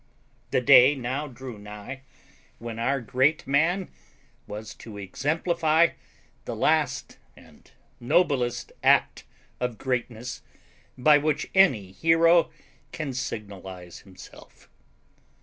The 0.49 0.61
day 0.61 0.95
now 0.95 1.27
drew 1.27 1.59
nigh 1.59 2.01
when 2.57 2.79
our 2.79 2.99
great 2.99 3.45
man 3.45 3.91
was 4.47 4.73
to 4.81 4.97
exemplify 4.97 5.89
the 6.45 6.55
last 6.55 7.19
and 7.37 7.69
noblest 7.99 8.71
act 8.81 9.25
of 9.59 9.77
greatness 9.77 10.41
by 10.97 11.19
which 11.19 11.51
any 11.53 11.91
hero 11.91 12.49
can 12.91 13.13
signalise 13.13 13.99
himself. 13.99 14.67